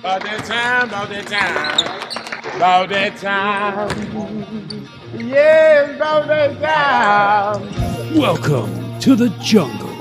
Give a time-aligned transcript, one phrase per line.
[0.00, 3.88] About that time, about that time, about that time.
[5.14, 8.16] Yeah, about that time.
[8.18, 9.94] Welcome to the jungle,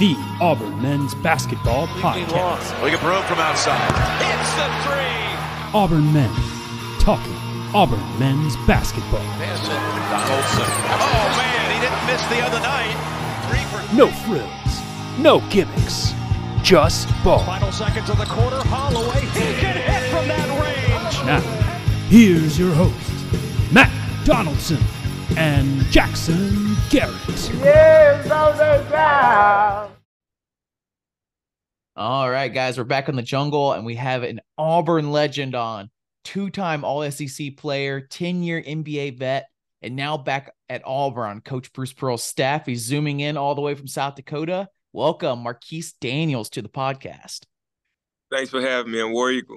[0.00, 2.82] the Auburn men's basketball podcast.
[2.82, 3.86] Look at Broome from outside.
[4.18, 5.78] Hits the three.
[5.78, 6.34] Auburn men
[6.98, 7.36] talking
[7.72, 9.22] Auburn men's basketball.
[9.22, 10.66] Donaldson.
[10.90, 12.98] Oh man, he didn't miss the other night.
[13.46, 16.12] Three for No frills, no gimmicks,
[16.64, 17.44] just ball.
[17.44, 18.56] final seconds of the quarter.
[18.68, 21.26] Holloway, he can hit from that range.
[21.26, 21.40] Now,
[22.08, 23.92] here's your host, Matt
[24.24, 24.78] Donaldson
[25.36, 27.50] and Jackson Garrett.
[27.62, 29.90] Yeah, about that time.
[31.96, 35.90] All right, guys, we're back in the jungle and we have an Auburn legend on,
[36.24, 39.48] two time All SEC player, 10 year NBA vet,
[39.82, 42.64] and now back at Auburn, Coach Bruce Pearl's staff.
[42.64, 44.68] He's zooming in all the way from South Dakota.
[44.94, 47.46] Welcome, Marquis Daniels, to the podcast.
[48.30, 49.56] Thanks for having me on War Eagle.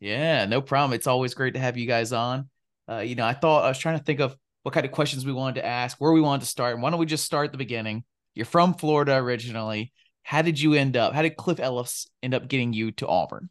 [0.00, 0.94] Yeah, no problem.
[0.94, 2.48] It's always great to have you guys on.
[2.90, 5.26] Uh, you know, I thought I was trying to think of what kind of questions
[5.26, 6.72] we wanted to ask, where we wanted to start.
[6.72, 8.02] And why don't we just start at the beginning?
[8.34, 9.92] You're from Florida originally.
[10.22, 11.12] How did you end up?
[11.12, 13.50] How did Cliff Ellis end up getting you to Auburn?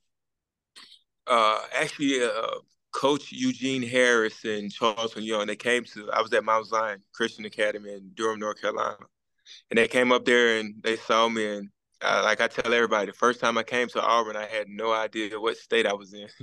[1.27, 2.61] Uh, actually, uh,
[2.91, 7.45] Coach Eugene Harris and Charlton Young, they came to, I was at Mount Zion Christian
[7.45, 8.97] Academy in Durham, North Carolina.
[9.69, 11.57] And they came up there and they saw me.
[11.57, 11.69] And
[12.01, 14.91] uh, like I tell everybody, the first time I came to Auburn, I had no
[14.91, 16.27] idea what state I was in.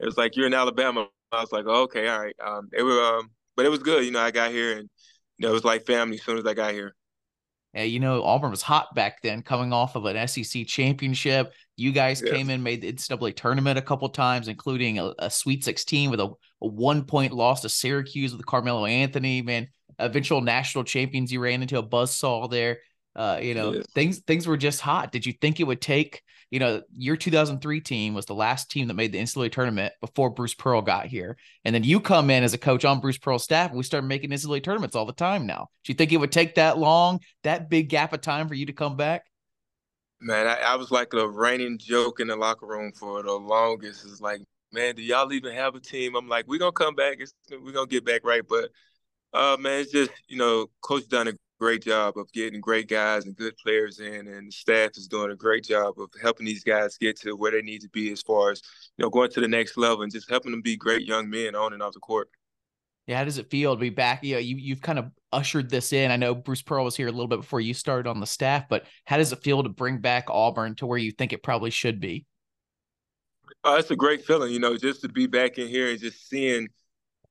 [0.00, 1.08] it was like, you're in Alabama.
[1.32, 2.36] I was like, oh, okay, all right.
[2.44, 4.04] Um, it was, um, but it was good.
[4.04, 4.88] You know, I got here and
[5.38, 6.94] you know, it was like family as soon as I got here.
[7.74, 11.52] Yeah, you know, Auburn was hot back then, coming off of an SEC championship.
[11.76, 15.64] You guys came in, made the NCAA tournament a couple times, including a, a Sweet
[15.64, 19.42] 16 with a, a one point loss to Syracuse with Carmelo Anthony.
[19.42, 19.66] Man,
[19.98, 21.32] eventual national champions.
[21.32, 22.78] You ran into a buzz saw there.
[23.16, 25.12] Uh, you know, things things were just hot.
[25.12, 26.22] Did you think it would take?
[26.50, 30.30] You know, your 2003 team was the last team that made the NCAA tournament before
[30.30, 33.44] Bruce Pearl got here, and then you come in as a coach on Bruce Pearl's
[33.44, 35.68] staff, and we started making NCAA tournaments all the time now.
[35.84, 38.66] Do you think it would take that long, that big gap of time for you
[38.66, 39.24] to come back?
[40.20, 44.04] Man, I, I was like a reigning joke in the locker room for the longest.
[44.04, 44.40] It's like,
[44.72, 46.16] man, do y'all even have a team?
[46.16, 47.18] I'm like, we're gonna come back.
[47.20, 48.42] It's, we're gonna get back right.
[48.46, 48.70] But
[49.34, 53.26] uh man, it's just, you know, coach done a great job of getting great guys
[53.26, 56.64] and good players in and the staff is doing a great job of helping these
[56.64, 58.62] guys get to where they need to be as far as,
[58.96, 61.54] you know, going to the next level and just helping them be great young men
[61.54, 62.28] on and off the court.
[63.06, 64.24] Yeah, how does it feel to be back?
[64.24, 66.10] You know, you you've kind of ushered this in.
[66.10, 68.64] I know Bruce Pearl was here a little bit before you started on the staff,
[68.68, 71.70] but how does it feel to bring back Auburn to where you think it probably
[71.70, 72.24] should be?
[73.62, 76.28] Oh, it's a great feeling, you know, just to be back in here and just
[76.28, 76.68] seeing,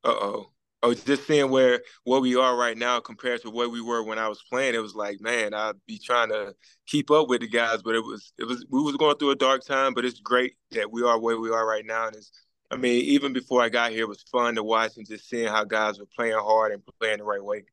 [0.04, 0.53] uh oh,
[0.84, 4.20] oh, just seeing where where we are right now compared to where we were when
[4.20, 4.76] I was playing.
[4.76, 6.54] It was like, man, I'd be trying to
[6.86, 9.36] keep up with the guys, but it was it was we was going through a
[9.36, 9.94] dark time.
[9.94, 12.32] But it's great that we are where we are right now, and it's.
[12.72, 15.48] I mean, even before I got here, it was fun to watch and just seeing
[15.48, 17.66] how guys were playing hard and playing the right way.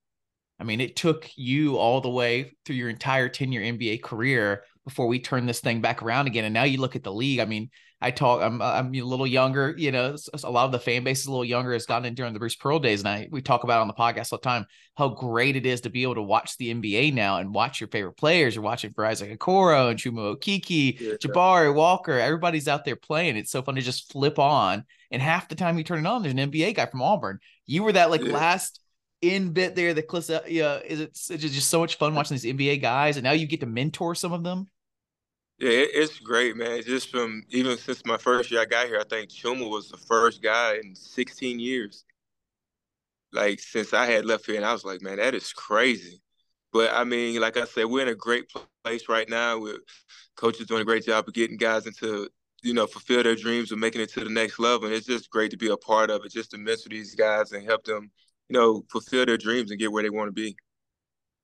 [0.59, 4.65] I mean, it took you all the way through your entire 10 year NBA career
[4.85, 6.45] before we turn this thing back around again.
[6.45, 7.41] And now you look at the league.
[7.41, 7.71] I mean,
[8.03, 11.05] I talk, I'm, uh, I'm a little younger, you know, a lot of the fan
[11.05, 13.01] base is a little younger, has gotten in during the Bruce Pearl days.
[13.01, 14.65] And I, we talk about on the podcast all the time
[14.97, 17.89] how great it is to be able to watch the NBA now and watch your
[17.89, 18.55] favorite players.
[18.55, 21.13] You're watching for Isaac Okoro and Chuma Okeke, Yeah.
[21.15, 22.19] Jabari Walker.
[22.19, 23.37] Everybody's out there playing.
[23.37, 24.85] It's so fun to just flip on.
[25.11, 27.39] And half the time you turn it on, there's an NBA guy from Auburn.
[27.67, 28.33] You were that like Yeah.
[28.33, 28.80] last
[29.23, 32.53] in bit there that uh, yeah, is it it's just so much fun watching these
[32.53, 34.69] NBA guys, and now you get to mentor some of them.
[35.59, 36.83] Yeah, it, it's great, man.
[36.83, 39.99] Just from even since my first year I got here, I think Chuma was the
[39.99, 42.05] first guy in 16 years.
[43.33, 46.21] Like since I had left here, and I was like, man, that is crazy.
[46.73, 48.51] But I mean, like I said, we're in a great
[48.85, 49.59] place right now.
[49.59, 49.79] We're
[50.41, 52.29] coach is doing a great job of getting guys into,
[52.63, 54.87] you know, fulfill their dreams of making it to the next level.
[54.87, 57.53] And it's just great to be a part of it, just to mentor these guys
[57.53, 58.11] and help them,
[58.51, 60.57] you know, fulfill their dreams and get where they want to be.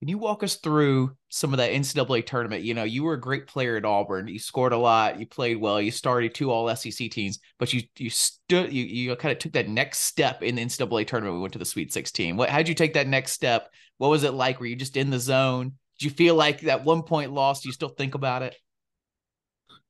[0.00, 2.62] Can you walk us through some of that NCAA tournament?
[2.62, 4.28] You know, you were a great player at Auburn.
[4.28, 5.18] You scored a lot.
[5.18, 5.80] You played well.
[5.80, 9.52] You started two All SEC teams, but you you stood you you kind of took
[9.52, 11.36] that next step in the NCAA tournament.
[11.36, 12.36] We went to the Sweet Sixteen.
[12.36, 12.50] What?
[12.50, 13.72] How'd you take that next step?
[13.96, 14.60] What was it like?
[14.60, 15.72] Were you just in the zone?
[15.98, 17.62] Did you feel like that one point loss?
[17.62, 18.54] Do you still think about it?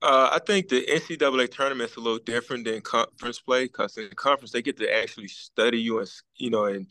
[0.01, 4.51] Uh, I think the NCAA tournament's a little different than conference play because in conference
[4.51, 6.87] they get to actually study you and you know and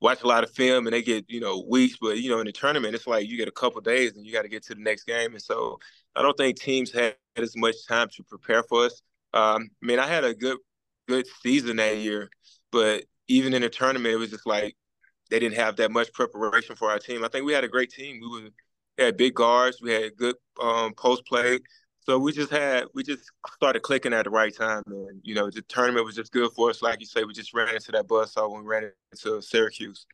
[0.00, 2.46] watch a lot of film and they get you know weeks, but you know in
[2.46, 4.74] the tournament it's like you get a couple days and you got to get to
[4.74, 5.78] the next game, and so
[6.14, 9.00] I don't think teams had as much time to prepare for us.
[9.32, 10.58] Um, I mean, I had a good
[11.08, 12.28] good season that year,
[12.70, 14.76] but even in the tournament, it was just like
[15.30, 17.24] they didn't have that much preparation for our team.
[17.24, 18.20] I think we had a great team.
[18.20, 18.50] We were
[18.98, 21.60] we had big guards, we had good um, post play
[22.08, 25.50] So we just had we just started clicking at the right time, and you know
[25.50, 26.80] the tournament was just good for us.
[26.80, 30.06] Like you say, we just ran into that buzzsaw when we ran into Syracuse.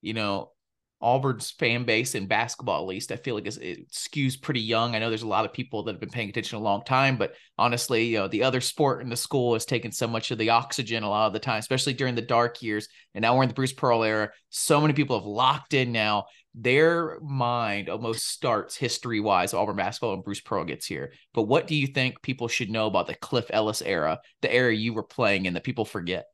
[0.00, 0.52] You know,
[1.00, 4.94] Auburn's fan base in basketball, at least, I feel like it skews pretty young.
[4.94, 7.16] I know there's a lot of people that have been paying attention a long time,
[7.16, 10.38] but honestly, you know, the other sport in the school has taken so much of
[10.38, 12.88] the oxygen a lot of the time, especially during the dark years.
[13.12, 14.30] And now we're in the Bruce Pearl era.
[14.50, 16.26] So many people have locked in now.
[16.54, 21.12] Their mind almost starts history wise, Auburn basketball, and Bruce Pearl gets here.
[21.32, 24.74] But what do you think people should know about the Cliff Ellis era, the era
[24.74, 26.26] you were playing in that people forget?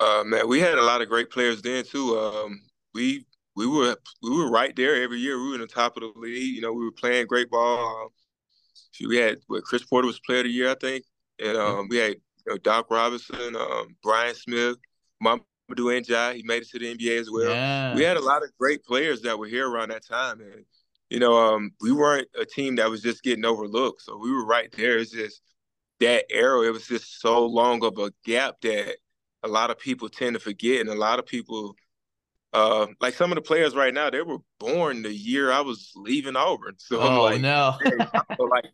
[0.00, 2.16] Uh, man, we had a lot of great players then too.
[2.16, 2.60] Um,
[2.94, 3.26] we
[3.56, 5.36] we were we were right there every year.
[5.36, 6.54] We were in the top of the league.
[6.54, 8.04] You know, we were playing great ball.
[8.04, 8.08] Um,
[9.08, 11.04] we had what Chris Porter was player of the year, I think,
[11.40, 14.76] and um, we had you know, Doc Robinson, um, Brian Smith,
[15.68, 16.36] Mamadou Ndiaye.
[16.36, 17.50] He made it to the NBA as well.
[17.50, 17.94] Yeah.
[17.94, 20.64] We had a lot of great players that were here around that time, and
[21.10, 24.02] you know, um, we weren't a team that was just getting overlooked.
[24.02, 24.98] So we were right there.
[24.98, 25.40] It's just
[26.00, 26.66] that era.
[26.66, 28.96] It was just so long of a gap that
[29.42, 31.74] a lot of people tend to forget, and a lot of people
[32.52, 35.92] uh, like some of the players right now, they were born the year I was
[35.94, 36.76] leaving Auburn.
[36.78, 37.76] So oh like, no,
[38.36, 38.64] so like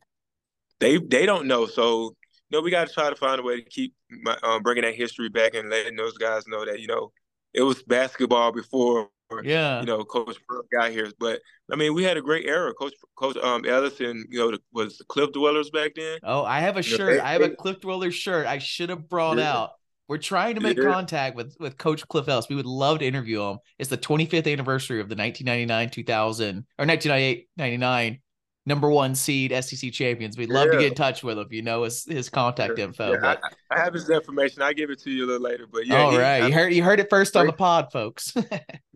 [0.79, 1.67] they they don't know.
[1.67, 2.17] So
[2.55, 4.95] know, we got to try to find a way to keep my, um, bringing that
[4.95, 7.13] history back and letting those guys know that you know
[7.53, 9.09] it was basketball before.
[9.43, 10.37] Yeah, you know, Coach
[10.73, 11.41] got here, but
[11.73, 12.73] I mean, we had a great era.
[12.75, 16.19] Coach Coach um Ellison, you know, was the Cliff Dwellers back then.
[16.23, 17.01] Oh, I have a you shirt.
[17.01, 18.47] Know, they, I have a Cliff Dwellers shirt.
[18.47, 19.53] I should have brought yeah.
[19.53, 19.71] out.
[20.07, 20.85] We're trying to make yeah.
[20.93, 22.49] contact with with Coach Cliff Ellis.
[22.49, 23.59] We would love to interview him.
[23.79, 28.21] It's the 25th anniversary of the 1999 2000 or 1998 99
[28.67, 30.37] number one seed SEC champions.
[30.37, 30.73] We'd love yeah.
[30.73, 31.49] to get in touch with him.
[31.51, 32.85] You know his his contact yeah.
[32.85, 33.19] info.
[33.21, 33.41] but
[33.71, 34.63] I, I, have his information.
[34.63, 35.67] I give it to you a little later.
[35.71, 38.33] But yeah, all he, right, you heard you heard it first on the pod, folks.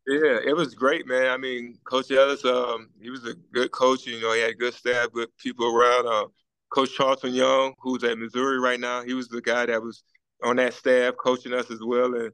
[0.08, 1.30] yeah, it was great, man.
[1.30, 4.06] I mean, Coach Ellis, um, he was a good coach.
[4.06, 6.06] You know, he had good staff, good people around.
[6.06, 6.26] Uh,
[6.70, 10.02] coach Charlton Young, who's at Missouri right now, he was the guy that was
[10.44, 12.30] on that staff coaching us as well, and,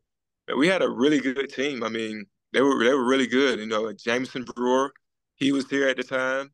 [0.49, 1.83] and we had a really good team.
[1.83, 3.59] I mean, they were they were really good.
[3.59, 4.93] You know, Jamison Brewer,
[5.37, 6.51] he was here at the time.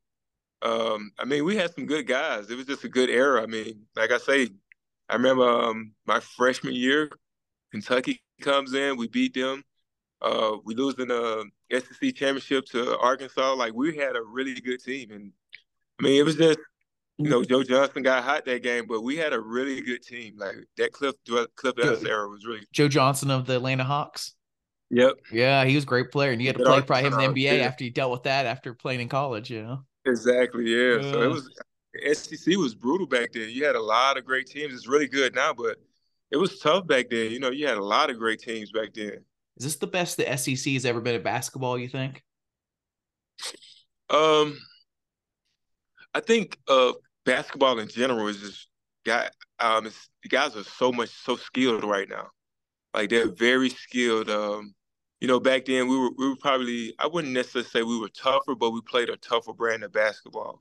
[0.63, 2.51] Um, I mean, we had some good guys.
[2.51, 3.43] It was just a good era.
[3.43, 4.49] I mean, like I say,
[5.09, 7.11] I remember um, my freshman year,
[7.71, 9.65] Kentucky comes in, we beat them.
[10.23, 13.55] Uh, we lose in the SEC championship to Arkansas.
[13.55, 15.33] Like we had a really good team, and
[15.99, 16.59] I mean, it was just
[17.21, 20.35] you know, Joe Johnson got hot that game, but we had a really good team.
[20.39, 21.15] Like that Cliff
[21.57, 24.35] Cliff Ellis era was really Joe Johnson of the Atlanta Hawks.
[24.91, 25.17] Yep.
[25.31, 27.45] Yeah, he was a great player, and you had to play probably him in the
[27.45, 29.51] NBA after he dealt with that after playing in college.
[29.51, 29.85] You know.
[30.07, 30.65] Exactly.
[30.65, 31.01] Yeah.
[31.03, 31.51] So it was
[32.13, 33.51] SEC was brutal back then.
[33.51, 34.75] You had a lot of great teams.
[34.75, 35.77] It's really good now, but
[36.31, 37.31] it was tough back then.
[37.31, 39.25] You know, you had a lot of great teams back then.
[39.57, 41.79] Is this the best the SEC has ever been at basketball?
[41.79, 42.23] You think?
[44.09, 44.59] Um,
[46.15, 46.93] I think uh,
[47.25, 48.67] basketball in general is just
[49.05, 49.85] got um
[50.23, 52.29] the guys are so much so skilled right now.
[52.93, 54.31] Like they're very skilled.
[54.31, 54.75] Um,
[55.21, 58.09] you know, back then we were we were probably I wouldn't necessarily say we were
[58.09, 60.59] tougher, but we played a tougher brand of basketball.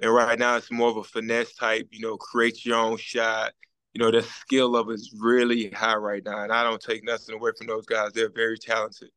[0.00, 3.52] And right now it's more of a finesse type, you know, create your own shot.
[3.94, 6.42] You know, the skill level is really high right now.
[6.42, 8.12] And I don't take nothing away from those guys.
[8.12, 9.10] They're very talented.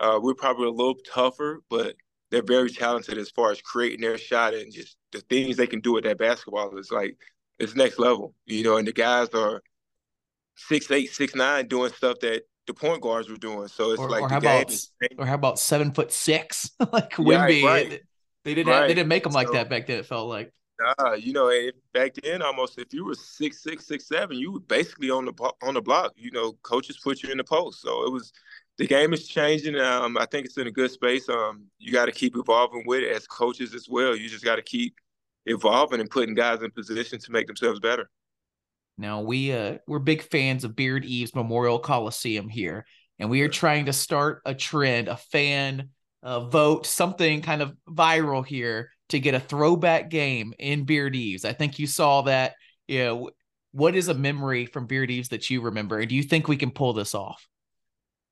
[0.00, 1.94] Uh, we're probably a little tougher, but
[2.30, 5.80] they're very talented as far as creating their shot and just the things they can
[5.80, 7.16] do with that basketball is like
[7.58, 8.76] it's next level, you know.
[8.76, 9.62] And the guys are
[10.56, 13.68] six eight, six nine, doing stuff that the point guards were doing.
[13.68, 17.12] So it's or, like or how about is, or how about seven foot six, like
[17.12, 17.62] Wemby?
[17.62, 18.00] Yeah, right.
[18.44, 18.80] They didn't right.
[18.80, 19.98] have, they didn't make them like so, that back then.
[19.98, 20.52] It felt like.
[20.78, 21.50] Nah, you know,
[21.94, 25.52] back then almost if you were six six six seven, you were basically on the
[25.62, 26.12] on the block.
[26.16, 28.32] You know, coaches put you in the post, so it was
[28.78, 29.76] the game is changing.
[29.76, 31.28] Um, I think it's in a good space.
[31.28, 34.14] Um, you got to keep evolving with it as coaches as well.
[34.14, 34.96] You just got to keep
[35.46, 38.10] evolving and putting guys in position to make themselves better.
[38.98, 42.86] Now we uh we're big fans of Beard Eaves Memorial Coliseum here,
[43.18, 45.90] and we are trying to start a trend, a fan
[46.22, 51.44] uh, vote, something kind of viral here to get a throwback game in Beard Eaves.
[51.44, 52.54] I think you saw that.
[52.88, 53.30] You know,
[53.72, 56.56] what is a memory from Beard Eaves that you remember, and do you think we
[56.56, 57.46] can pull this off?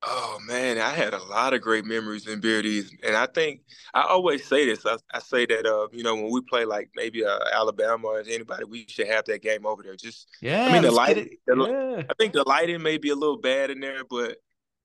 [0.07, 3.61] Oh man, I had a lot of great memories in Beard Eaves, and I think
[3.93, 4.85] I always say this.
[4.85, 8.19] I, I say that uh, you know, when we play like maybe uh, Alabama or
[8.19, 9.95] anybody, we should have that game over there.
[9.95, 11.17] Just yeah, I mean the light.
[11.47, 12.03] Yeah.
[12.09, 14.37] I think the lighting may be a little bad in there, but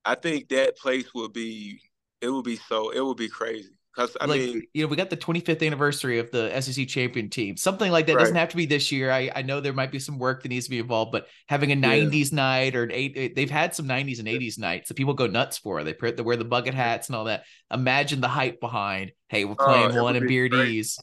[0.05, 1.81] I think that place will be
[2.21, 3.69] it will be so it will be crazy.
[3.93, 7.29] Because I like, mean, you know, we got the 25th anniversary of the SEC champion
[7.29, 7.57] team.
[7.57, 8.21] Something like that right.
[8.21, 9.11] doesn't have to be this year.
[9.11, 11.71] I, I know there might be some work that needs to be involved, but having
[11.71, 12.05] a yeah.
[12.05, 15.13] 90s night or an eight, eh, they've had some 90s and 80s nights that people
[15.13, 15.83] go nuts for.
[15.83, 17.43] They, they wear the bucket hats and all that.
[17.71, 19.11] Imagine the hype behind.
[19.27, 20.97] Hey, we're oh, playing oh, one in Beard Eaves.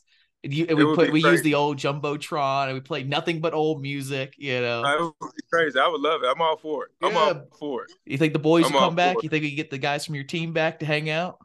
[0.45, 3.83] You, and we put we use the old jumbotron and we play nothing but old
[3.83, 4.35] music.
[4.39, 5.79] You know, I would be crazy.
[5.79, 6.29] I would love it.
[6.29, 6.93] I'm all for it.
[7.03, 7.19] I'm Yeah.
[7.19, 7.93] all for it.
[8.07, 9.17] you think the boys I'm will come back?
[9.23, 11.39] You think we can get the guys from your team back to hang out?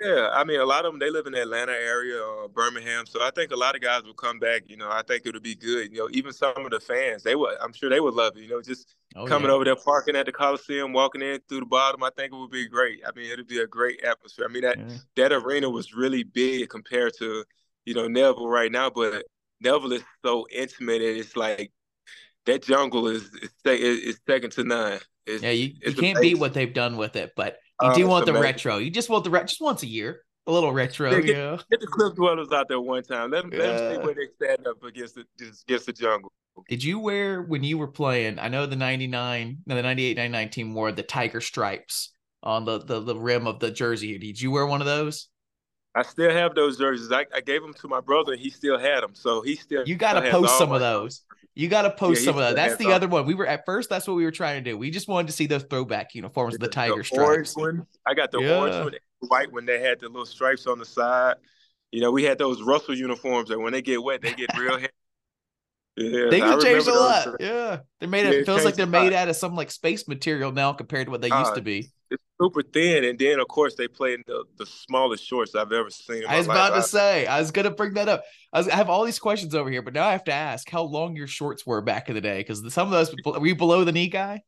[0.00, 3.04] Yeah, I mean, a lot of them they live in the Atlanta area, or Birmingham.
[3.06, 4.62] So I think a lot of guys will come back.
[4.66, 5.92] You know, I think it'll be good.
[5.92, 7.56] You know, even some of the fans, they would.
[7.60, 8.40] I'm sure they would love it.
[8.40, 9.54] You know, just Oh, coming yeah.
[9.56, 12.02] over there, parking at the Coliseum, walking in through the bottom.
[12.04, 13.00] I think it would be great.
[13.06, 14.46] I mean, it'll be a great atmosphere.
[14.48, 14.96] I mean, that Yeah.
[15.16, 17.44] that arena was really big compared to
[17.84, 19.26] you know Neville right now, but
[19.60, 21.02] Neville is so intimate.
[21.02, 21.72] And it's like
[22.46, 25.00] that jungle is is, is, is second to none.
[25.26, 28.04] It's, Yeah, you, you can't beat what they've done with it, but you do oh,
[28.04, 28.42] it's want the amazing.
[28.42, 28.78] retro.
[28.78, 31.10] You just want the re- just once a year, a little retro.
[31.12, 33.30] Yeah, You know, Get the Cliff Dwellers out there one time.
[33.30, 35.24] Let them, let them see where they stand up against the
[35.68, 36.32] against the jungle.
[36.68, 38.38] did you wear when you were playing?
[38.38, 42.78] I know the '99, no, the '98, '99 team wore the tiger stripes on the,
[42.78, 44.18] the the rim of the jersey.
[44.18, 45.28] Did you wear one of those?
[45.94, 47.10] I still have those jerseys.
[47.10, 49.14] I, I gave them to my brother, he still had them.
[49.14, 51.22] So he still You got to post some of those.
[51.54, 52.54] You got to post he some of that.
[52.54, 53.26] That's the other one.
[53.26, 53.90] We were at first.
[53.90, 54.78] That's what we were trying to do.
[54.78, 57.06] We just wanted to see those throwback uniforms, of the tiger orange
[57.48, 57.56] stripes.
[57.56, 57.86] one.
[58.06, 58.58] I got the Yeah.
[58.60, 58.94] orange one,
[59.28, 59.66] white one.
[59.66, 61.36] They had the little stripes on the side.
[61.90, 64.74] You know, we had those Russell uniforms that when they get wet, they get real
[64.78, 64.88] heavy.
[65.96, 67.24] Yeah, Things have changed a lot.
[67.26, 67.36] those.
[67.40, 68.24] Yeah, they're made.
[68.24, 71.10] Yeah, it feels like they're made out of some like space material now compared to
[71.10, 71.90] what they used Uh, to be.
[72.40, 75.90] Super thin, and then of course they play in the, the smallest shorts I've ever
[75.90, 76.24] seen.
[76.26, 76.56] I was life.
[76.56, 78.22] about I- to say, I was gonna bring that up.
[78.52, 80.68] I, was, I have all these questions over here, but now I have to ask
[80.70, 83.56] how long your shorts were back in the day because some of those were you
[83.56, 84.42] below the knee guy?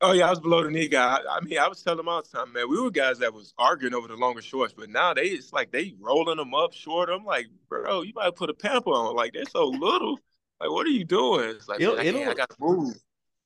[0.00, 1.16] Oh yeah, I was below the knee guy.
[1.16, 2.70] I, I mean, I was telling them all the time, man.
[2.70, 5.70] We were guys that was arguing over the longer shorts, but now they it's like
[5.72, 7.10] they rolling them up short.
[7.10, 9.16] I'm like, bro, you might put a pamper on.
[9.16, 10.18] Like they're so little.
[10.60, 11.50] Like, what are you doing?
[11.50, 12.94] It's like, It'll- man, it'll- I got to move.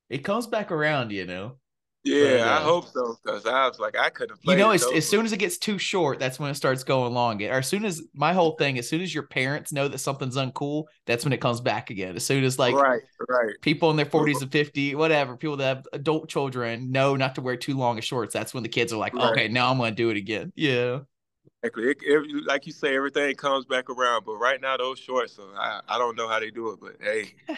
[0.08, 1.56] It comes back around, you know.
[2.04, 4.40] Yeah, But, uh, I hope so because I was like, I couldn't.
[4.42, 7.14] You know, as, as soon as it gets too short, that's when it starts going
[7.14, 7.40] long.
[7.44, 10.37] Or as soon as my whole thing, as soon as your parents know that something's
[10.37, 12.16] uncool, that's when it comes back again.
[12.16, 13.54] As soon as like right, right.
[13.61, 17.40] people in their 40s and 50 whatever people that have adult children know not to
[17.40, 19.30] wear too long of shorts that's when the kids are like Right.
[19.30, 21.00] okay now i'm going to do it again yeah
[21.64, 21.90] Exactly.
[21.90, 24.25] It, it, like you say, everything comes back around.
[24.25, 26.80] But right now, those shorts, so I, I don't know how they do it.
[26.80, 27.35] But hey,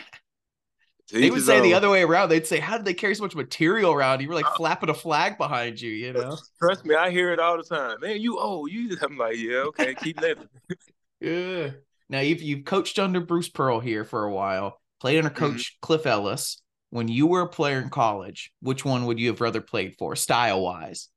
[1.13, 3.35] they would say the other way around they'd say how did they carry so much
[3.35, 7.11] material around you were like flapping a flag behind you you know Trust me, I
[7.11, 8.01] hear it all the time.
[8.01, 8.71] Man, you old.
[8.71, 8.97] You.
[9.03, 10.49] I'm like, yeah, okay, keep living.
[11.21, 11.71] yeah
[12.09, 15.35] now you've, you've coached under bruce pearl here for a while played under Mhm.
[15.35, 19.41] coach cliff ellis when you were a player in college which one would you have
[19.41, 21.09] rather played for style wise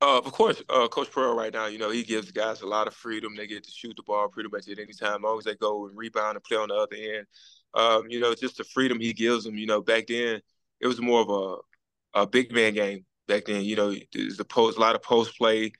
[0.00, 2.88] Uh, of course, uh, Coach Pearl right now, you know, he gives guys a lot
[2.88, 3.36] of freedom.
[3.36, 5.54] They get to shoot the ball pretty much at any time, as long as they
[5.54, 7.26] go and rebound and play on the other end.
[7.74, 9.56] Um, you know, just the freedom he gives them.
[9.56, 10.40] You know, back then
[10.80, 13.04] it was more of a a big man game.
[13.28, 15.72] Back then, you know, there's a post, a lot of post play.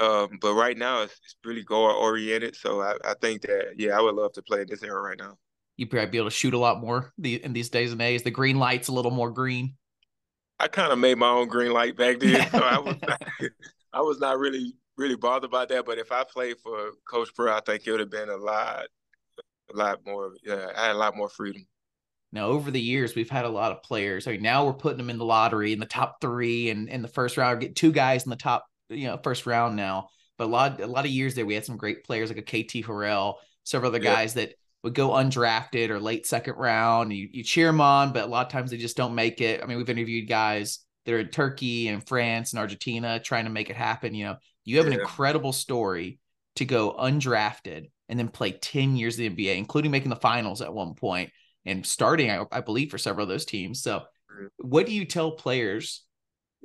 [0.00, 2.56] Um, but right now it's, it's really guard oriented.
[2.56, 5.18] So I, I think that yeah, I would love to play in this era right
[5.18, 5.38] now.
[5.76, 8.22] you'd probably be able to shoot a lot more the, in these days and days
[8.22, 9.76] the green light's a little more green
[10.58, 13.22] I kind of made my own green light back then, so I was not,
[13.92, 15.84] I was not really really bothered about that.
[15.84, 18.86] But if I played for Coach Pearl, I think it would have been a lot,
[19.72, 20.32] a lot more.
[20.44, 21.66] Yeah, I had a lot more freedom.
[22.32, 24.26] Now, over the years, we've had a lot of players.
[24.26, 27.00] I mean, now we're putting them in the lottery in the top three and in
[27.02, 27.60] the first round.
[27.60, 30.08] Get two guys in the top, you know, first round now.
[30.36, 32.42] But a lot, a lot of years there, we had some great players like a
[32.42, 34.14] KT Harrell, several other Yeah.
[34.14, 37.12] guys that would go undrafted or late second round.
[37.12, 39.62] You, you cheer them on, but a lot of times they just don't make it.
[39.62, 43.50] I mean, we've interviewed guys that are in Turkey and France and Argentina trying to
[43.50, 44.14] make it happen.
[44.14, 46.18] You know, you have an incredible story
[46.56, 50.62] to go undrafted and then play 10 years in the NBA, including making the finals
[50.62, 51.30] at one point
[51.64, 53.82] and starting, I, I believe, for several of those teams.
[53.82, 54.48] So, Mhm.
[54.58, 56.04] what do you tell players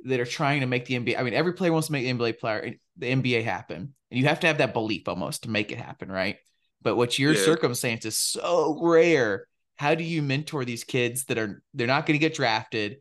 [0.04, 1.20] that are trying to make the NBA?
[1.20, 4.26] I mean, every player wants to make the NBA player, the NBA happen, and you
[4.26, 6.36] have to have that belief almost to make it happen, right?
[6.82, 7.40] But what's your Yeah.
[7.40, 9.46] circumstance is so rare.
[9.76, 12.98] How do you mentor these kids that are they're not going to get drafted,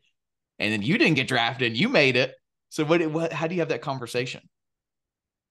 [0.59, 2.35] and then you didn't get drafted, and you made it?
[2.69, 3.33] So, what, what?
[3.33, 4.41] How do you have that conversation?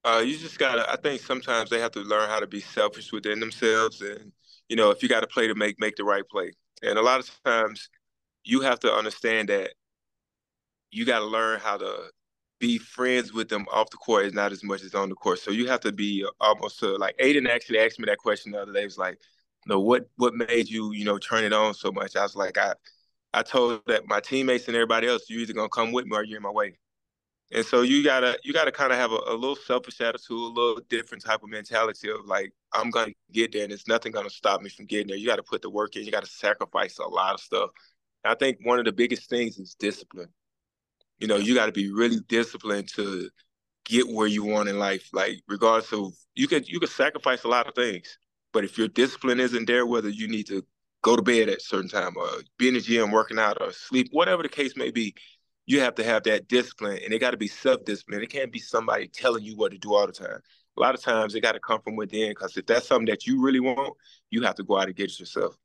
[0.05, 0.91] Uh, you just gotta.
[0.91, 4.33] I think sometimes they have to learn how to be selfish within themselves, and
[4.69, 6.53] you know, if you got to play to make make the right play,
[6.83, 7.91] and a lot of times
[8.45, 9.73] you have to understand that
[10.91, 12.11] you got to learn how to
[12.59, 15.39] be friends with them off the court is not as much as on the court.
[15.39, 18.73] So you have to be almost like Aden actually asked me that question the other
[18.73, 18.83] day.
[18.83, 19.19] It was like,
[19.67, 22.17] you know, what what made you you know turn it on so much?
[22.17, 22.75] I was like, I
[23.35, 26.25] I told that my teammates and everybody else, you're either gonna come with me or
[26.25, 26.79] you're in my way.
[27.53, 30.35] And so you gotta you gotta kind of have a, a little selfish attitude, a
[30.35, 34.31] little different type of mentality of like I'm gonna get there, and there's nothing gonna
[34.31, 35.17] stop me from getting there.
[35.17, 36.05] You got to put the work in.
[36.05, 37.71] You got to sacrifice a lot of stuff.
[38.25, 40.29] I think one of the biggest things is discipline.
[41.19, 43.31] You know, you got to be really disciplined to
[43.85, 45.09] get where you want in life.
[45.13, 48.19] Like regardless of you could you could sacrifice a lot of things,
[48.53, 50.65] but if your discipline isn't there, whether you need to
[51.03, 52.29] go to bed at a certain time or
[52.59, 55.15] be in the gym working out or sleep, whatever the case may be,
[55.71, 58.21] you have to have that discipline and it got to be self-discipline.
[58.21, 60.41] It can't be somebody telling you what to do all the time.
[60.77, 63.25] A lot of times it got to come from within because if that's something that
[63.25, 63.95] you really want,
[64.31, 65.57] you have to go out and get it yourself.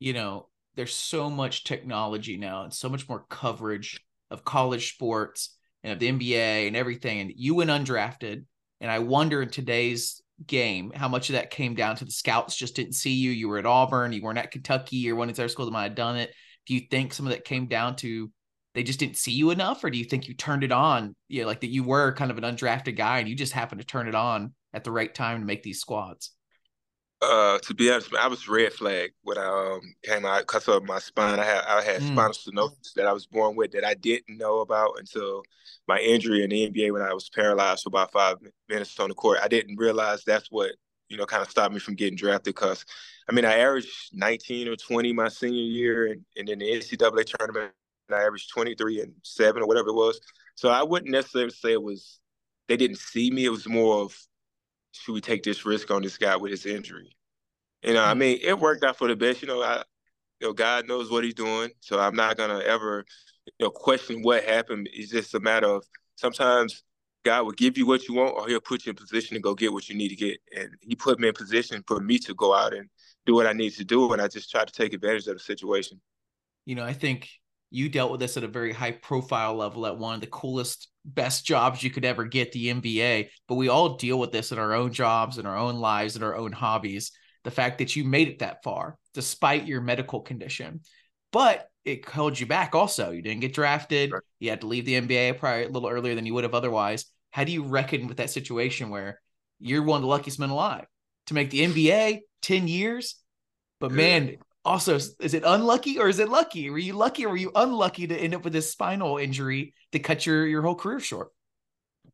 [0.00, 5.56] You know, there's so much technology now and so much more coverage of college sports
[5.84, 7.20] and of the NBA and everything.
[7.20, 8.44] And you went undrafted.
[8.80, 12.56] And I wonder in today's game how much of that came down to the scouts
[12.56, 13.30] just didn't see you.
[13.30, 15.72] You were at Auburn, you weren't at Kentucky, or one of these other schools that
[15.72, 16.32] might have done it.
[16.66, 18.30] Do you think some of that came down to
[18.74, 21.14] they just didn't see you enough, or do you think you turned it on?
[21.28, 23.86] Yeah, like that you were kind of an undrafted guy and you just happened to
[23.86, 26.32] turn it on at the right time to make these squads?
[27.22, 30.84] Uh, to be honest, I was red flag when I um, came out because of
[30.84, 31.38] my spine.
[31.38, 32.12] I had I had mm.
[32.12, 35.42] spinal stenosis that I was born with that I didn't know about until
[35.86, 38.38] my injury in the NBA when I was paralyzed for about five
[38.70, 39.38] minutes on the court.
[39.42, 40.72] I didn't realize that's what
[41.10, 42.54] you know kind of stopped me from getting drafted.
[42.54, 42.86] Because
[43.28, 47.26] I mean, I averaged 19 or 20 my senior year, and, and in the NCAA
[47.26, 47.72] tournament,
[48.14, 50.20] I averaged 23 and seven or whatever it was.
[50.54, 52.20] So I wouldn't necessarily say it was
[52.68, 53.44] they didn't see me.
[53.44, 54.16] It was more of
[54.92, 57.16] should we take this risk on this guy with his injury?
[57.82, 58.18] You know, I mm.
[58.18, 59.42] mean, it worked out for the best.
[59.42, 59.82] You know, I,
[60.40, 63.04] you know, God knows what He's doing, so I'm not gonna ever,
[63.46, 64.88] you know, question what happened.
[64.92, 65.84] It's just a matter of
[66.16, 66.82] sometimes
[67.24, 69.54] God will give you what you want, or He'll put you in position to go
[69.54, 70.38] get what you need to get.
[70.56, 72.88] And He put me in position for me to go out and
[73.26, 75.40] do what I need to do, and I just tried to take advantage of the
[75.40, 76.00] situation.
[76.66, 77.28] You know, I think
[77.70, 80.88] you dealt with this at a very high profile level at one of the coolest
[81.04, 84.58] best jobs you could ever get the NBA but we all deal with this in
[84.58, 87.12] our own jobs in our own lives and our own hobbies
[87.44, 90.80] the fact that you made it that far despite your medical condition.
[91.32, 93.10] But it held you back also.
[93.10, 94.12] You didn't get drafted.
[94.12, 94.22] Right.
[94.38, 97.06] you had to leave the NBA probably a little earlier than you would have otherwise.
[97.30, 99.20] How do you reckon with that situation where
[99.58, 100.86] you're one of the luckiest men alive?
[101.26, 103.16] To make the NBA 10 years?
[103.78, 106.70] But man also is it unlucky or is it lucky?
[106.70, 109.98] Were you lucky or were you unlucky to end up with this spinal injury to
[109.98, 111.28] cut your your whole career short?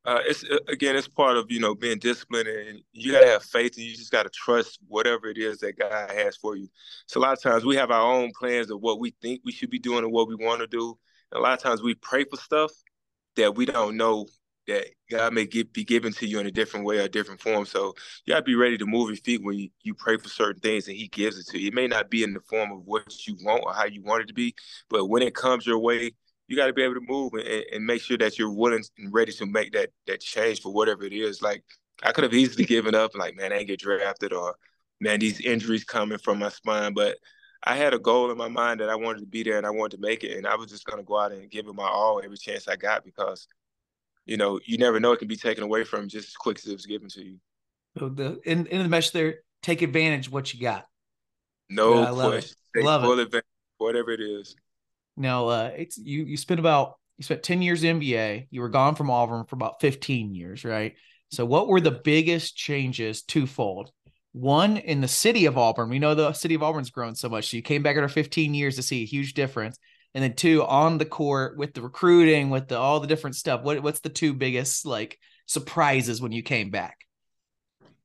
[0.05, 3.43] Uh, it's uh, again it's part of you know being disciplined and you gotta have
[3.43, 6.69] faith and you just gotta trust whatever it is that god has for you.
[7.07, 9.53] So a lot of times we have our own plans of what we think we
[9.53, 10.97] should be doing and what we want to do.
[11.33, 12.71] And a lot of times we pray for stuff
[13.35, 14.27] that we don't know
[14.67, 17.41] that God may give, be given to you in a different way or a different
[17.41, 17.67] form.
[17.67, 20.29] So you got to be ready to move your feet when you, you pray for
[20.29, 21.69] certain things and He gives it to you.
[21.69, 24.23] It may not be in the form of what you want or how you want
[24.23, 24.55] it to be,
[24.89, 26.13] but when it comes your way,
[26.49, 29.13] you got to be able to move and, and make sure that you're willing and
[29.13, 31.43] ready to make that that change for whatever it is.
[31.43, 31.65] Like
[32.03, 34.55] I could have easily given up, like man, I ain't get drafted, or
[35.01, 37.17] man, these injuries coming from my spine, but
[37.65, 39.71] I had a goal in my mind that I wanted to be there and I
[39.71, 41.89] wanted to make it, and I was just gonna go out and give it my
[41.89, 43.49] all every chance I got because
[44.27, 46.67] you know, you never know it can be taken away from just as quick as
[46.67, 47.39] it was given to you.
[47.99, 50.85] So the in, in the mesh there, take advantage of what you got.
[51.71, 52.57] No yeah, love question.
[52.75, 52.85] It.
[52.85, 53.23] Love full it.
[53.23, 53.47] advantage,
[53.79, 54.55] whatever it is.
[55.17, 56.25] Now, uh, it's you.
[56.25, 58.49] You spent about you spent ten years in NBA.
[58.51, 60.95] You were gone from Auburn for about fifteen years, right?
[61.31, 63.23] So, what were the biggest changes?
[63.23, 63.91] Twofold.
[64.33, 65.89] One in the city of Auburn.
[65.89, 67.49] We know the city of Auburn's grown so much.
[67.49, 69.79] So you came back after 15 years to see a huge difference
[70.17, 73.63] and then two on the court with the recruiting with the all the different stuff
[73.63, 76.97] what, what's the two biggest like surprises when you came back?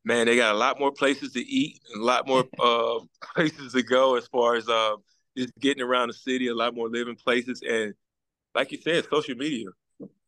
[0.04, 3.00] Man they got a lot more places to eat a lot more uh,
[3.34, 4.98] places to go as far as uh,
[5.38, 7.64] just getting around the city a lot more living places.
[7.68, 7.94] And
[8.54, 9.68] like you said social media.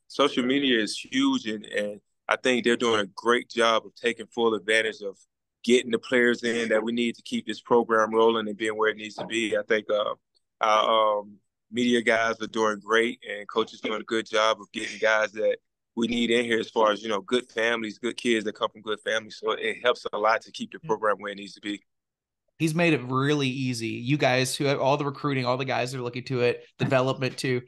[0.08, 4.28] Social media is huge and, and i think they're doing a great job of taking
[4.28, 5.17] full advantage of
[5.63, 8.89] getting the players in that we need to keep this program rolling and being where
[8.89, 9.58] it needs to be.
[9.58, 10.13] I think uh,
[10.62, 11.38] our um,
[11.73, 15.57] media guys are doing great, and coaches doing a good job of getting guys that
[15.95, 18.69] we need in here as far as you know, good families, good kids that come
[18.69, 19.38] from good families.
[19.38, 20.88] So it helps a lot to keep the mm-hmm.
[20.88, 21.81] program where it needs to be.
[22.59, 23.88] He's made it really easy.
[23.88, 26.63] You guys who have all the recruiting, all the guys that are looking to it,
[26.77, 27.62] development too.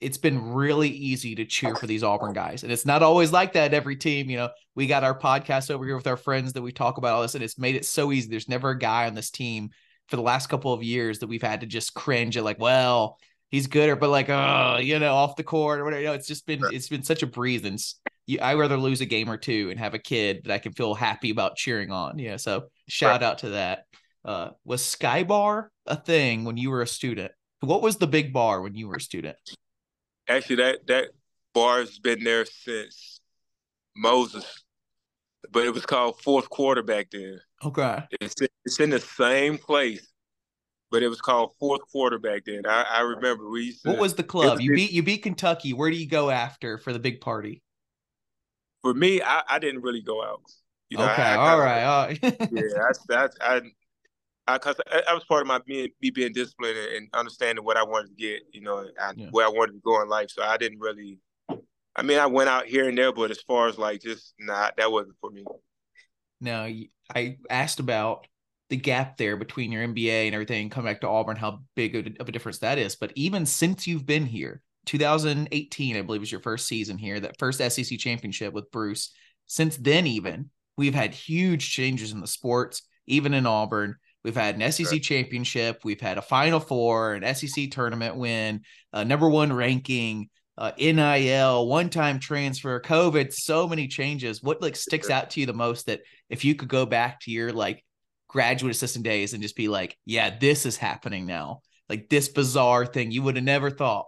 [0.00, 2.64] It's been really easy to cheer for these Auburn guys.
[2.64, 4.30] And it's not always like that every team.
[4.30, 7.14] You know, we got our podcast over here with our friends that we talk about
[7.14, 8.28] all this, and it's made it so easy.
[8.28, 9.70] There's never a guy on this team
[10.08, 13.18] for the last couple of years that we've had to just cringe at like, well,
[13.52, 16.14] he's good or but like oh you know off the court or whatever you know
[16.14, 17.78] it's just been it's been such a breeze and
[18.26, 20.72] you, I rather lose a game or two and have a kid that I can
[20.72, 22.18] feel happy about cheering on.
[22.18, 23.22] Yeah, so shout right.
[23.22, 23.84] out to that.
[24.24, 27.32] Uh, was Sky Bar a thing when you were a student?
[27.60, 29.36] What was the big bar when you were a student?
[30.28, 31.08] Actually, that that
[31.52, 33.20] bar's been there since
[33.96, 34.62] Moses,
[35.50, 37.40] but it was called Fourth Quarter back then.
[37.64, 38.34] Okay, it's
[38.64, 40.11] it's in the same place
[40.92, 42.62] but it was called fourth quarter back then.
[42.66, 43.72] I, I remember we.
[43.72, 44.58] To, what was the club?
[44.58, 45.72] Was, you beat you beat Kentucky.
[45.72, 47.62] Where do you go after for the big party?
[48.82, 50.42] for me, I, I didn't really go out.
[50.90, 52.18] You know, okay, I, I all right, all right.
[52.22, 53.62] yeah, that's that's I,
[54.46, 57.78] I, cause I, I, was part of my being me being disciplined and understanding what
[57.78, 59.28] I wanted to get, you know, and yeah.
[59.30, 60.30] where I wanted to go in life.
[60.30, 61.18] So I didn't really.
[61.94, 64.76] I mean, I went out here and there, but as far as like just not,
[64.76, 65.44] that wasn't for me.
[66.40, 66.68] Now,
[67.14, 68.26] I asked about
[68.72, 72.26] the gap there between your NBA and everything, come back to Auburn, how big of
[72.26, 72.96] a difference that is.
[72.96, 77.38] But even since you've been here, 2018, I believe was your first season here, that
[77.38, 79.12] first SEC championship with Bruce.
[79.46, 83.96] Since then, even we've had huge changes in the sports, even in Auburn.
[84.24, 85.02] We've had an SEC right.
[85.02, 88.62] championship, we've had a Final Four, an SEC tournament win,
[88.94, 94.42] a number one ranking, uh, NIL, one-time transfer, COVID, so many changes.
[94.42, 97.30] What like sticks out to you the most that if you could go back to
[97.30, 97.84] your like
[98.32, 102.86] graduate assistant days and just be like, yeah, this is happening now, like this bizarre
[102.86, 104.06] thing you would have never thought.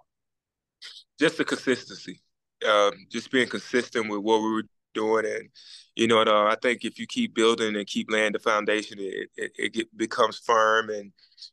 [1.20, 2.20] Just the consistency,
[2.66, 4.62] um, just being consistent with what we were
[4.94, 5.48] doing, and
[5.96, 9.28] you know, uh, I think if you keep building and keep laying the foundation, it
[9.36, 11.12] it, it get, becomes firm, and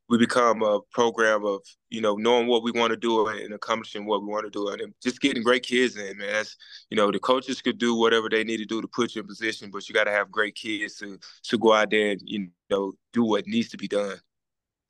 [0.09, 4.05] we become a program of you know knowing what we want to do and accomplishing
[4.05, 6.27] what we want to do, and just getting great kids in, man.
[6.31, 6.55] That's
[6.89, 9.27] you know the coaches could do whatever they need to do to put you in
[9.27, 12.49] position, but you got to have great kids to to go out there and you
[12.69, 14.17] know do what needs to be done.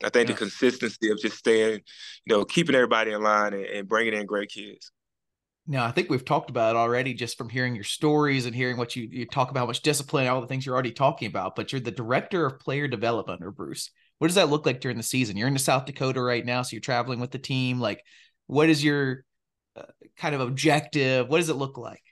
[0.03, 0.33] I think yeah.
[0.33, 1.81] the consistency of just staying,
[2.25, 4.91] you know, keeping everybody in line and, and bringing in great kids.
[5.71, 8.75] Now, I think we've talked about it already just from hearing your stories and hearing
[8.75, 11.55] what you, you talk about, how much discipline, all the things you're already talking about.
[11.55, 13.89] But you're the director of player development, or Bruce.
[14.17, 15.37] What does that look like during the season?
[15.37, 17.79] You're in South Dakota right now, so you're traveling with the team.
[17.79, 18.03] Like,
[18.47, 19.23] what is your
[19.77, 19.83] uh,
[20.17, 21.29] kind of objective?
[21.29, 22.03] What does it look like?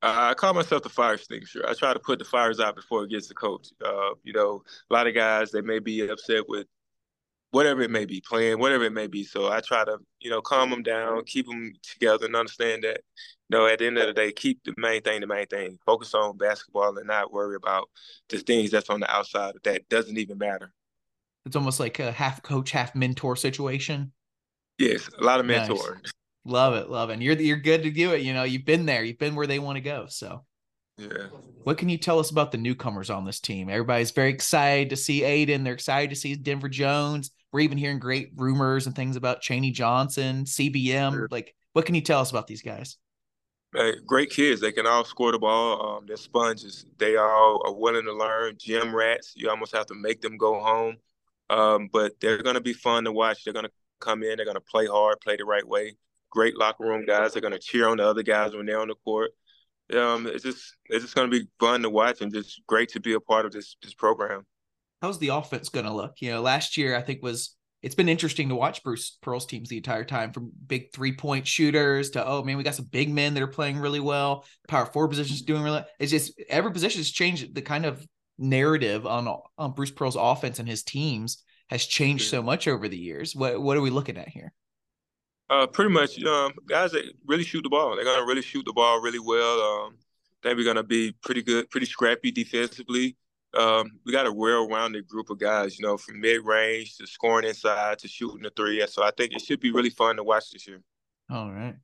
[0.00, 1.68] Uh, I call myself the fire extinguisher.
[1.68, 3.68] I try to put the fires out before it gets to coach.
[3.84, 6.66] Uh, you know, a lot of guys they may be upset with
[7.54, 9.22] whatever it may be, playing, whatever it may be.
[9.22, 13.00] So I try to, you know, calm them down, keep them together, and understand that,
[13.48, 15.78] you know, at the end of the day, keep the main thing the main thing.
[15.86, 17.88] Focus on basketball and not worry about
[18.28, 20.72] the things that's on the outside that doesn't even matter.
[21.46, 24.10] It's almost like a half coach, half mentor situation.
[24.78, 26.02] Yes, a lot of mentoring.
[26.02, 26.12] Nice.
[26.44, 27.14] Love it, love it.
[27.14, 28.22] And you're you're good to do it.
[28.22, 30.06] You know, you've been there, you've been where they want to go.
[30.08, 30.44] So
[30.96, 31.28] yeah.
[31.64, 33.68] What can you tell us about the newcomers on this team?
[33.68, 35.64] Everybody's very excited to see Aden.
[35.64, 37.30] They're excited to see Denver Jones.
[37.54, 41.12] We're even hearing great rumors and things about Chaney Johnson, CBM.
[41.12, 41.28] Sure.
[41.30, 42.96] Like, what can you tell us about these guys?
[43.72, 44.60] Hey, great kids.
[44.60, 45.98] They can all score the ball.
[45.98, 46.84] Um, they're sponges.
[46.98, 48.56] They all are willing to learn.
[48.58, 49.34] Gym rats.
[49.36, 50.96] You almost have to make them go home.
[51.48, 53.44] Um, but they're going to be fun to watch.
[53.44, 54.36] They're going to come in.
[54.36, 55.94] They're going to play hard, play the right way.
[56.30, 57.32] Great locker room guys.
[57.34, 59.30] They're going to cheer on the other guys when they're on the court
[59.92, 63.00] um, it's just it's just going to be fun to watch and just great to
[63.00, 64.46] be a part of this this program.
[65.02, 66.14] How's the offense going to look?
[66.20, 69.68] You know, last year I think was it's been interesting to watch Bruce Pearl's teams
[69.68, 73.10] the entire time from big three point shooters to oh man we got some big
[73.10, 74.46] men that are playing really well.
[74.68, 75.82] Power four positions doing really.
[75.98, 77.54] It's just every position has changed.
[77.54, 78.06] The kind of
[78.38, 79.28] narrative on
[79.58, 83.36] on Bruce Pearl's offense and his teams has changed so much over the years.
[83.36, 84.54] What what are we looking at here?
[85.50, 87.94] Uh, pretty much, um, guys that really shoot the ball.
[87.94, 89.60] They're gonna really shoot the ball really well.
[89.60, 89.98] Um,
[90.42, 93.16] we're gonna be pretty good, pretty scrappy defensively.
[93.56, 97.98] Um, we got a well-rounded group of guys, you know, from mid-range to scoring inside
[98.00, 98.84] to shooting the three.
[98.86, 100.82] So I think it should be really fun to watch this year.
[101.30, 101.76] All right.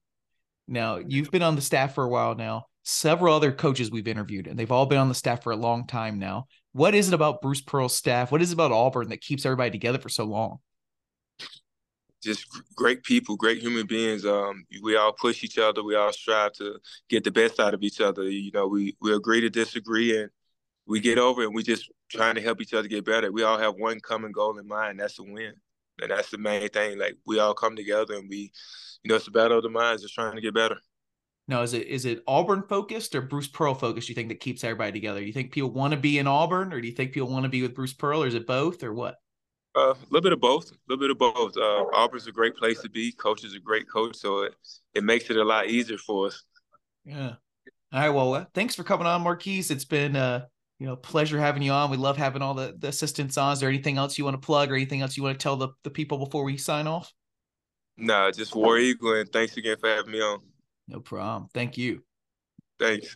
[0.68, 2.66] Now you've been on the staff for a while now.
[2.82, 5.86] Several other coaches we've interviewed, and they've all been on the staff for a long
[5.86, 6.46] time now.
[6.72, 8.32] What is it about Bruce Pearl's staff?
[8.32, 10.58] What is it about Auburn that keeps everybody together for so long?
[12.22, 14.24] just great people, great human beings.
[14.24, 15.82] Um, we all push each other.
[15.82, 16.78] We all strive to
[17.08, 18.24] get the best out of each other.
[18.24, 20.30] You know, we we agree to disagree, and
[20.86, 23.30] we get over, it and we just trying to help each other get better.
[23.30, 25.00] We all have one common goal in mind.
[25.00, 25.54] That's to win,
[26.00, 26.98] and that's the main thing.
[26.98, 28.52] Like we all come together, and we,
[29.02, 30.76] you know, it's a battle of the minds, just trying to get better.
[31.48, 34.08] Now, is it is it Auburn focused or Bruce Pearl focused?
[34.08, 35.20] You think that keeps everybody together?
[35.20, 37.48] You think people want to be in Auburn, or do you think people want to
[37.48, 39.16] be with Bruce Pearl, or is it both, or what?
[39.76, 40.70] Uh, a little bit of both.
[40.70, 41.56] A little bit of both.
[41.56, 43.12] Uh, Auburn's a great place to be.
[43.12, 44.54] Coach is a great coach, so it
[44.94, 46.44] it makes it a lot easier for us.
[47.04, 47.34] Yeah.
[47.92, 48.10] All right.
[48.10, 49.64] Well, uh, thanks for coming on, Marquis.
[49.70, 50.46] It's been uh,
[50.80, 51.90] you know, pleasure having you on.
[51.90, 53.52] We love having all the the assistants on.
[53.52, 55.56] Is there anything else you want to plug or anything else you want to tell
[55.56, 57.12] the the people before we sign off?
[57.98, 60.40] Nah, just War Eagle, and thanks again for having me on.
[60.88, 61.50] No problem.
[61.52, 62.02] Thank you.
[62.78, 63.14] Thanks.